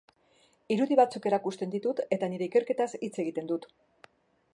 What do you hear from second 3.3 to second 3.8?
dut.